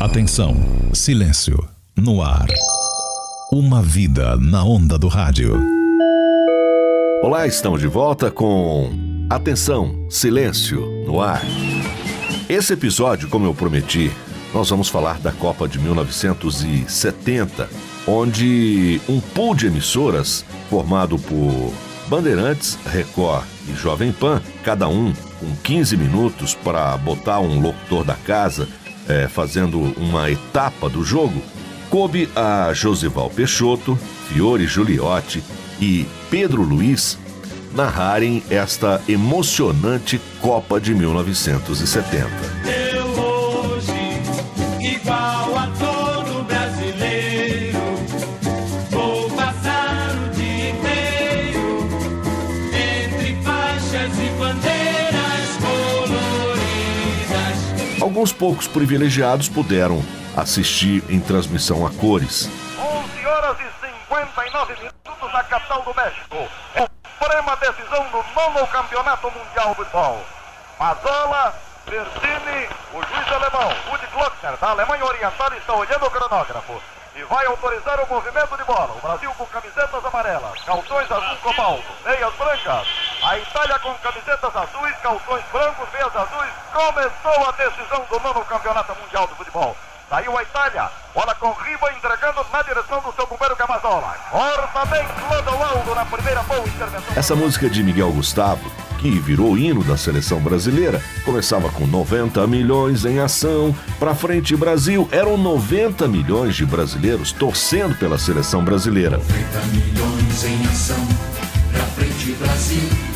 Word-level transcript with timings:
Atenção, 0.00 0.56
silêncio, 0.94 1.62
no 1.94 2.22
ar. 2.22 2.46
Uma 3.52 3.82
vida 3.82 4.34
na 4.38 4.64
onda 4.64 4.98
do 4.98 5.08
rádio. 5.08 5.62
Olá, 7.22 7.46
estamos 7.46 7.82
de 7.82 7.86
volta 7.86 8.30
com 8.30 8.90
Atenção, 9.28 10.06
silêncio, 10.08 10.80
no 11.04 11.20
ar. 11.20 11.42
Esse 12.48 12.72
episódio, 12.72 13.28
como 13.28 13.44
eu 13.44 13.54
prometi, 13.54 14.10
nós 14.54 14.70
vamos 14.70 14.88
falar 14.88 15.20
da 15.20 15.32
Copa 15.32 15.68
de 15.68 15.78
1970, 15.78 17.68
onde 18.06 19.02
um 19.06 19.20
pool 19.20 19.54
de 19.54 19.66
emissoras 19.66 20.46
formado 20.70 21.18
por 21.18 21.74
Bandeirantes, 22.08 22.78
Record 22.86 23.44
e 23.68 23.74
Jovem 23.74 24.12
Pan, 24.12 24.40
cada 24.64 24.88
um 24.88 25.12
com 25.38 25.54
15 25.62 25.94
minutos 25.98 26.54
para 26.54 26.96
botar 26.96 27.40
um 27.40 27.60
locutor 27.60 28.02
da 28.02 28.14
casa 28.14 28.66
é, 29.10 29.28
fazendo 29.28 29.78
uma 29.96 30.30
etapa 30.30 30.88
do 30.88 31.04
jogo, 31.04 31.42
coube 31.90 32.28
a 32.36 32.72
Josival 32.72 33.28
Peixoto, 33.28 33.98
Fiore 34.28 34.66
Giuliotti 34.66 35.42
e 35.80 36.06
Pedro 36.30 36.62
Luiz 36.62 37.18
narrarem 37.74 38.42
esta 38.48 39.00
emocionante 39.08 40.20
Copa 40.40 40.80
de 40.80 40.94
1970. 40.94 42.79
Alguns 58.20 58.34
poucos 58.34 58.68
privilegiados 58.68 59.48
puderam 59.48 60.04
assistir 60.36 61.02
em 61.08 61.18
transmissão 61.18 61.86
a 61.86 61.90
cores. 61.90 62.50
11 62.78 63.26
horas 63.26 63.56
e 63.56 63.86
59 64.12 64.74
minutos 64.74 65.32
na 65.32 65.42
capital 65.44 65.80
do 65.80 65.94
México. 65.94 66.36
É 66.74 66.86
suprema 67.18 67.56
decisão 67.56 68.04
do 68.10 68.22
nono 68.34 68.66
campeonato 68.66 69.30
mundial 69.30 69.70
de 69.70 69.76
futebol. 69.76 70.20
Mazola, 70.78 71.54
Bertini, 71.86 72.68
o 72.92 73.00
juiz 73.00 73.32
alemão, 73.32 73.74
Rudi 73.88 74.06
Glockner, 74.12 74.58
da 74.58 74.68
Alemanha 74.68 75.04
Oriental, 75.06 75.52
está 75.56 75.72
olhando 75.72 76.04
o 76.04 76.10
cronógrafo. 76.10 76.82
E 77.16 77.22
vai 77.22 77.46
autorizar 77.46 77.98
o 78.04 78.06
movimento 78.06 78.54
de 78.54 78.64
bola. 78.64 78.94
O 78.98 79.00
Brasil 79.00 79.32
com 79.38 79.46
camisetas 79.46 80.04
amarelas, 80.04 80.62
calções 80.66 81.10
azul 81.10 81.36
cobalto, 81.42 81.90
meias 82.04 82.34
brancas. 82.34 82.86
A 83.24 83.38
Itália 83.38 83.78
com 83.78 83.94
camisetas 83.94 84.56
azuis, 84.56 84.96
calções 85.02 85.44
brancos, 85.50 85.88
meias 85.90 86.14
azuis. 86.14 86.39
Começou 86.80 87.46
a 87.46 87.52
decisão 87.52 88.06
do 88.10 88.18
nono 88.20 88.42
campeonato 88.46 88.96
mundial 89.02 89.26
de 89.26 89.34
futebol. 89.34 89.76
Saiu 90.08 90.36
a 90.36 90.42
Itália, 90.42 90.88
bola 91.14 91.34
com 91.34 91.52
Riva 91.52 91.92
entregando 91.92 92.44
na 92.50 92.62
direção 92.62 93.02
do 93.02 93.12
seu 93.12 93.26
companheiro 93.26 93.54
Camazola. 93.54 94.16
Corta 94.30 94.86
bem 94.86 95.06
Clodoaldo 95.28 95.94
na 95.94 96.06
primeira 96.06 96.42
boa 96.44 96.66
intervenção. 96.66 97.14
Essa 97.14 97.36
música 97.36 97.68
de 97.68 97.82
Miguel 97.82 98.10
Gustavo, 98.12 98.72
que 98.98 99.10
virou 99.10 99.58
hino 99.58 99.84
da 99.84 99.98
seleção 99.98 100.40
brasileira, 100.40 101.04
começava 101.22 101.70
com 101.70 101.86
90 101.86 102.46
milhões 102.46 103.04
em 103.04 103.20
ação. 103.20 103.76
Pra 103.98 104.14
frente 104.14 104.56
Brasil, 104.56 105.06
eram 105.12 105.36
90 105.36 106.08
milhões 106.08 106.56
de 106.56 106.64
brasileiros 106.64 107.30
torcendo 107.30 107.94
pela 107.96 108.16
seleção 108.16 108.64
brasileira. 108.64 109.18
90 109.18 109.58
milhões 109.66 110.44
em 110.44 110.66
ação, 110.66 111.08
pra 111.72 111.84
frente 111.84 112.32
Brasil. 112.32 113.09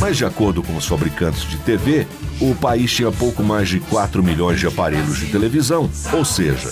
Mas 0.00 0.16
de 0.16 0.24
acordo 0.24 0.62
com 0.62 0.76
os 0.76 0.86
fabricantes 0.86 1.42
de 1.42 1.58
TV, 1.58 2.06
o 2.40 2.54
país 2.54 2.92
tinha 2.92 3.10
pouco 3.10 3.42
mais 3.42 3.68
de 3.68 3.80
4 3.80 4.22
milhões 4.22 4.60
de 4.60 4.66
aparelhos 4.66 5.18
de 5.18 5.30
televisão, 5.30 5.90
ou 6.12 6.24
seja, 6.24 6.68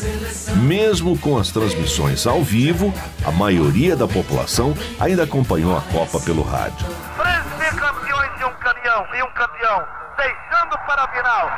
mesmo 0.56 1.18
com 1.18 1.38
as 1.38 1.50
transmissões 1.50 2.26
ao 2.26 2.42
vivo, 2.42 2.92
a 3.24 3.30
maioria 3.30 3.96
da 3.96 4.06
população 4.06 4.74
ainda 5.00 5.24
acompanhou 5.24 5.77
a 5.77 5.80
Copa 5.80 6.20
pelo 6.20 6.42
rádio. 6.42 6.86
Três 7.16 7.72
bicampeões 7.72 8.30
e 8.40 8.44
um 8.44 8.54
campeão, 8.54 9.06
e 9.14 9.22
um 9.22 9.30
campeão, 9.33 9.86
deixando 10.16 10.78
para 10.86 11.04
a 11.04 11.08
final. 11.08 11.50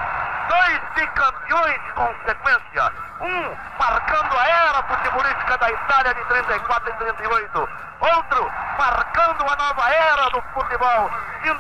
Dois 0.49 0.81
bicampeões 0.95 1.81
com 1.95 2.09
sequência. 2.27 2.93
Um 3.21 3.57
marcando 3.79 4.37
a 4.37 4.49
era 4.49 4.83
futebolística 4.83 5.59
da 5.59 5.71
Itália 5.71 6.15
de 6.15 6.25
34 6.27 6.91
e 6.91 6.95
38. 6.95 7.69
Outro 8.01 8.51
marcando 8.79 9.43
a 9.43 9.57
nova 9.57 9.91
era 9.91 10.29
do 10.31 10.43
futebol, 10.57 11.11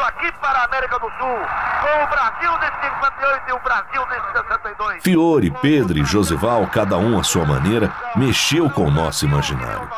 aqui 0.06 0.32
para 0.40 0.60
a 0.60 0.64
América 0.64 0.98
do 0.98 1.10
Sul, 1.10 1.38
com 1.80 2.04
o 2.04 2.06
Brasil 2.08 2.58
de 2.58 2.66
58 2.88 3.48
e 3.48 3.52
o 3.52 3.58
Brasil 3.60 4.06
de 4.06 4.38
62. 4.38 5.02
Fiore, 5.02 5.50
Pedro 5.62 5.98
e 5.98 6.04
Josival, 6.04 6.66
cada 6.68 6.96
um 6.96 7.18
à 7.18 7.22
sua 7.22 7.44
maneira, 7.44 7.92
mexeu 8.16 8.70
com 8.70 8.86
o 8.86 8.90
nosso 8.90 9.24
imaginário. 9.26 9.88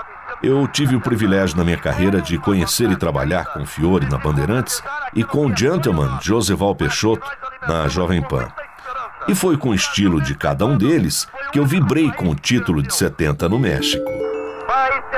Eu 0.42 0.66
tive 0.68 0.96
o 0.96 1.00
privilégio 1.00 1.56
na 1.56 1.64
minha 1.64 1.76
carreira 1.76 2.20
de 2.20 2.38
conhecer 2.38 2.90
e 2.90 2.96
trabalhar 2.96 3.46
com 3.46 3.66
Fiore 3.66 4.08
na 4.08 4.18
Bandeirantes 4.18 4.82
e 5.14 5.24
com 5.24 5.46
o 5.46 5.56
gentleman 5.56 6.18
Josival 6.20 6.74
Peixoto 6.74 7.26
na 7.66 7.88
Jovem 7.88 8.22
Pan. 8.22 8.48
E 9.26 9.34
foi 9.34 9.56
com 9.56 9.70
o 9.70 9.74
estilo 9.74 10.20
de 10.20 10.34
cada 10.34 10.64
um 10.64 10.76
deles 10.76 11.28
que 11.52 11.58
eu 11.58 11.66
vibrei 11.66 12.10
com 12.12 12.30
o 12.30 12.34
título 12.34 12.82
de 12.82 12.94
70 12.94 13.48
no 13.48 13.58
México. 13.58 14.27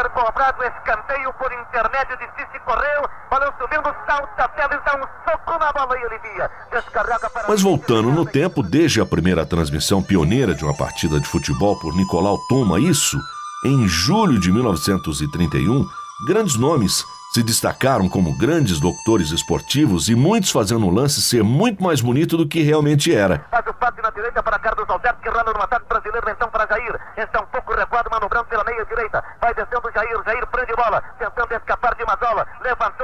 Ser 0.01 0.09
cobrado 0.13 0.65
escanteio 0.65 1.31
por 1.35 1.53
intermédio 1.53 2.17
de 2.17 2.25
Cici 2.25 2.59
Correu. 2.65 3.07
Balão 3.31 3.53
subindo, 3.61 3.95
salta 4.07 4.51
e 4.57 4.79
dá 4.83 4.97
um 4.97 5.31
soco 5.31 5.59
na 5.59 5.71
bola 5.75 5.95
e 5.99 6.05
alivia. 6.07 6.51
Descarrega 6.73 7.29
para... 7.29 7.47
Mas 7.47 7.61
voltando 7.61 8.11
no 8.11 8.25
tempo, 8.25 8.63
desde 8.63 9.03
a 9.03 9.05
primeira 9.05 9.45
transmissão 9.45 10.03
pioneira 10.03 10.55
de 10.55 10.65
uma 10.65 10.75
partida 10.75 11.21
de 11.21 11.29
futebol 11.29 11.79
por 11.79 11.95
Nicolau 11.95 12.39
Toma, 12.49 12.81
isso, 12.81 13.19
em 13.67 13.87
julho 13.87 14.41
de 14.41 14.51
1931, 14.51 15.85
grandes 16.27 16.57
nomes 16.57 17.05
se 17.31 17.45
destacaram 17.45 18.09
como 18.09 18.37
grandes 18.37 18.81
doutores 18.81 19.31
esportivos 19.31 20.09
e 20.09 20.17
muitos 20.17 20.51
fazendo 20.51 20.85
o 20.87 20.91
lance 20.91 21.23
ser 21.23 21.45
muito 21.45 21.81
mais 21.81 22.01
bonito 22.01 22.37
do 22.37 22.49
que 22.49 22.61
realmente 22.61 23.15
era. 23.15 23.47
Faz 23.51 23.65
o 23.69 23.75
passe 23.75 24.03
na 24.03 24.11
direita 24.11 24.43
para 24.43 24.59
Carlos 24.59 24.89
Alberto, 24.89 25.21
que 25.23 25.29
rola 25.29 25.53
no 25.53 25.63
ataque 25.63 25.87
brasileiro, 25.89 26.29
então 26.29 26.49
para 26.49 26.67
Jair. 26.67 27.01
Está 27.17 27.41
um 27.41 27.47
pouco 27.47 27.73
recuado, 27.73 28.11
manobrando 28.11 28.47
pela 28.47 28.65
meia 28.65 28.85
direita. 28.85 29.23
Vai 29.41 29.55
descendo 29.55 29.93
Jair, 29.95 30.23
Jair 30.25 30.45
prende 30.49 30.75
bola, 30.75 31.01
tentando 31.21 31.55
escapar 31.55 31.95
de 31.95 32.05
Mazola. 32.05 32.45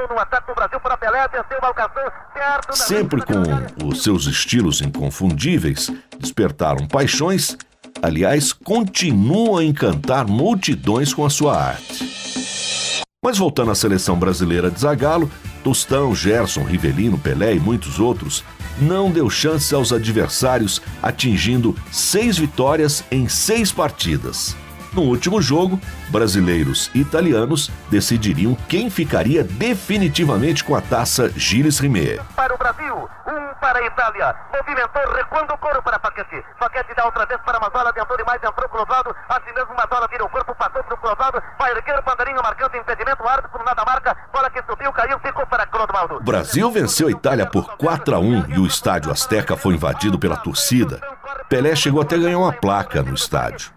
No 0.09 0.19
ataque 0.19 0.47
do 0.47 0.55
Brasil 0.55 0.79
para 0.79 0.97
Pelé, 0.97 1.27
desceu, 1.27 1.59
da... 1.59 2.73
Sempre 2.73 3.21
com 3.21 3.85
os 3.85 4.03
seus 4.03 4.25
estilos 4.25 4.81
inconfundíveis, 4.81 5.91
despertaram 6.19 6.87
paixões, 6.87 7.57
aliás, 8.01 8.53
continuam 8.53 9.57
a 9.57 9.63
encantar 9.63 10.27
multidões 10.27 11.13
com 11.13 11.25
a 11.25 11.29
sua 11.29 11.61
arte. 11.61 13.03
Mas 13.23 13.37
voltando 13.37 13.71
à 13.71 13.75
seleção 13.75 14.17
brasileira 14.17 14.71
de 14.71 14.79
Zagallo, 14.79 15.29
Tostão, 15.63 16.15
Gerson, 16.15 16.63
Rivelino, 16.63 17.17
Pelé 17.17 17.55
e 17.55 17.59
muitos 17.59 17.99
outros 17.99 18.43
não 18.79 19.11
deu 19.11 19.29
chance 19.29 19.73
aos 19.73 19.91
adversários, 19.91 20.81
atingindo 21.01 21.75
seis 21.91 22.37
vitórias 22.37 23.03
em 23.11 23.27
seis 23.27 23.71
partidas. 23.71 24.55
No 24.93 25.03
último 25.03 25.41
jogo, 25.41 25.79
brasileiros 26.09 26.89
e 26.93 27.01
italianos 27.01 27.69
decidiriam 27.89 28.55
quem 28.67 28.89
ficaria 28.89 29.43
definitivamente 29.43 30.63
com 30.63 30.75
a 30.75 30.81
taça 30.81 31.31
Gilles 31.35 31.79
Rimet. 31.79 32.19
Para 32.35 32.53
o 32.53 32.57
Brasil, 32.57 33.09
um 33.27 33.47
para 33.59 33.79
a 33.79 33.85
Itália. 33.85 34.35
Movimentou, 34.53 35.13
recuando 35.13 35.53
o 35.53 35.57
couro 35.57 35.81
para 35.83 35.99
Paquete. 35.99 36.43
Paquete 36.59 36.93
dá 36.95 37.05
outra 37.05 37.25
vez 37.25 37.39
para 37.41 37.59
Mazola, 37.59 37.93
tentou 37.93 38.17
demais, 38.17 38.41
entrou 38.43 38.69
Clodoaldo. 38.69 39.15
Assim 39.29 39.53
mesmo, 39.53 39.75
Mazola 39.75 40.07
vira 40.09 40.23
o 40.23 40.29
corpo, 40.29 40.55
passou 40.55 40.83
para 40.83 40.93
o 40.93 40.97
Clodoaldo. 40.97 41.41
Vai 41.59 41.71
erguer 41.71 41.99
o 41.99 42.03
bandeirinho, 42.03 42.41
marcando 42.41 42.75
impedimento. 42.75 43.23
O 43.23 43.27
árbitro 43.27 43.63
nada 43.63 43.83
marca. 43.85 44.15
Bola 44.31 44.49
que 44.49 44.63
subiu, 44.63 44.91
caiu, 44.93 45.19
ficou 45.19 45.45
para 45.45 45.65
Clodoaldo. 45.65 46.19
Brasil 46.21 46.71
venceu 46.71 47.07
a 47.07 47.11
Itália 47.11 47.45
por 47.45 47.77
4 47.77 48.15
a 48.15 48.19
1 48.19 48.45
e 48.49 48.59
o 48.59 48.65
estádio 48.65 49.11
Azteca 49.11 49.57
foi 49.57 49.75
invadido 49.75 50.17
pela 50.17 50.37
torcida. 50.37 51.01
Pelé 51.49 51.75
chegou 51.75 52.01
até 52.01 52.15
a 52.15 52.19
ganhar 52.19 52.39
uma 52.39 52.53
placa 52.53 53.01
no 53.01 53.13
estádio. 53.13 53.76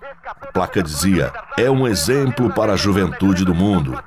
Placa 0.52 0.82
dizia: 0.82 1.32
É 1.56 1.70
um 1.70 1.86
exemplo 1.86 2.50
para 2.50 2.72
a 2.72 2.76
juventude 2.76 3.44
do 3.44 3.54
mundo. 3.54 3.98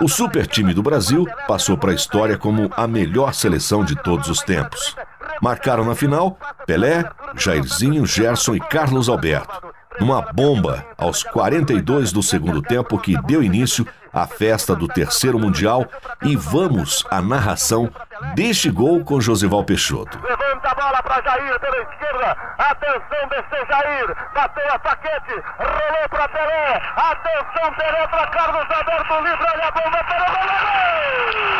O 0.00 0.08
super 0.08 0.46
time 0.46 0.74
do 0.74 0.82
Brasil 0.82 1.26
passou 1.46 1.78
para 1.78 1.92
a 1.92 1.94
história 1.94 2.36
como 2.36 2.70
a 2.76 2.86
melhor 2.86 3.32
seleção 3.32 3.84
de 3.84 3.94
todos 3.94 4.28
os 4.28 4.40
tempos. 4.40 4.96
Marcaram 5.40 5.84
na 5.84 5.94
final 5.94 6.38
Pelé, 6.66 7.04
Jairzinho, 7.36 8.04
Gerson 8.04 8.56
e 8.56 8.60
Carlos 8.60 9.08
Alberto. 9.08 9.72
Numa 10.00 10.20
bomba 10.20 10.84
aos 10.98 11.22
42 11.22 12.12
do 12.12 12.22
segundo 12.22 12.60
tempo 12.60 12.98
que 12.98 13.20
deu 13.22 13.42
início 13.42 13.86
à 14.14 14.26
festa 14.26 14.74
do 14.74 14.86
terceiro 14.86 15.38
Mundial 15.38 15.84
e 16.22 16.36
vamos 16.36 17.04
à 17.10 17.20
narração 17.20 17.90
deste 18.34 18.70
gol 18.70 19.04
com 19.04 19.20
Josival 19.20 19.64
Peixoto. 19.64 20.18
Levanta 20.22 20.68
a 20.70 20.74
bola 20.74 21.02
para 21.02 21.22
Jair 21.22 21.60
pela 21.60 21.78
esquerda. 21.78 22.36
Atenção, 22.58 23.28
desceu 23.28 23.66
Jair. 23.66 24.16
Bateu 24.34 24.72
a 24.72 24.78
paquete. 24.78 25.42
Rolou 25.58 26.08
para 26.10 26.28
Pelé. 26.28 26.82
Atenção, 26.96 27.74
Pelé 27.74 28.06
para 28.08 28.26
Carlos 28.28 28.66
Alberto. 28.70 29.14
Livre, 29.24 29.46
olha 29.52 29.68
a 29.68 29.70
bomba 29.70 30.04
para 30.04 30.22
o 30.22 30.32
goleiro. 30.32 31.53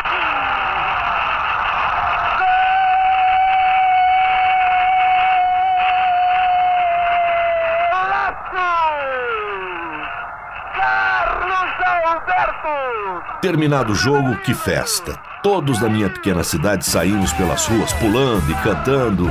Terminado 13.45 13.93
o 13.93 13.95
jogo, 13.95 14.39
que 14.39 14.55
festa! 14.55 15.21
Todos 15.43 15.79
da 15.79 15.87
minha 15.87 16.09
pequena 16.09 16.43
cidade 16.43 16.87
saímos 16.87 17.31
pelas 17.35 17.67
ruas 17.67 17.93
pulando 17.93 18.51
e 18.51 18.55
cantando. 18.55 19.31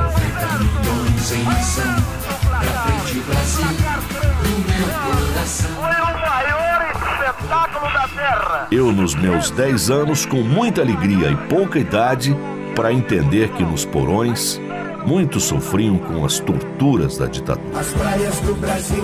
Eu, 8.70 8.92
nos 8.92 9.16
meus 9.16 9.50
10 9.50 9.90
anos, 9.90 10.28
com 10.28 10.44
muita 10.44 10.82
alegria 10.82 11.32
e 11.32 11.36
pouca 11.48 11.80
idade, 11.80 12.38
para 12.76 12.94
entender 12.94 13.50
que 13.54 13.64
nos 13.64 13.84
porões 13.84 14.62
muitos 15.08 15.46
sofriam 15.46 15.98
com 15.98 16.24
as 16.24 16.40
torturas 16.40 17.18
da 17.18 17.26
ditadura. 17.26 17.80
As 17.80 17.92
praias 17.94 18.40
do 18.42 18.54
Brasil. 18.54 19.04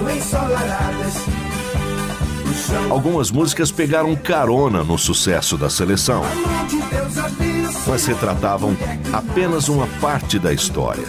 Algumas 2.89 3.31
músicas 3.31 3.71
pegaram 3.71 4.15
carona 4.15 4.83
no 4.83 4.97
sucesso 4.97 5.57
da 5.57 5.69
seleção, 5.69 6.21
mas 7.87 8.05
retratavam 8.05 8.75
apenas 9.13 9.69
uma 9.69 9.87
parte 9.99 10.37
da 10.37 10.53
história. 10.53 11.05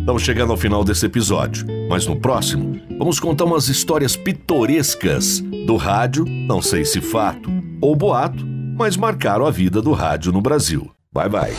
Estamos 0.00 0.22
chegando 0.22 0.52
ao 0.52 0.56
final 0.56 0.84
desse 0.84 1.04
episódio, 1.04 1.66
mas 1.88 2.06
no 2.06 2.14
próximo 2.14 2.80
vamos 2.96 3.18
contar 3.18 3.44
umas 3.44 3.68
histórias 3.68 4.14
pitorescas 4.14 5.40
do 5.66 5.76
rádio, 5.76 6.24
não 6.24 6.62
sei 6.62 6.84
se 6.84 7.00
fato 7.00 7.50
ou 7.80 7.96
boato, 7.96 8.46
mas 8.76 8.96
marcaram 8.96 9.46
a 9.46 9.50
vida 9.50 9.82
do 9.82 9.92
rádio 9.92 10.30
no 10.30 10.40
Brasil. 10.40 10.90
Bye 11.12 11.28
bye. 11.28 11.56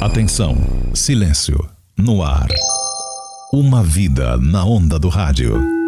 Atenção, 0.00 0.56
silêncio, 0.94 1.64
no 1.96 2.24
ar. 2.24 2.48
Uma 3.54 3.82
vida 3.82 4.38
na 4.38 4.64
onda 4.64 4.98
do 4.98 5.10
rádio. 5.10 5.81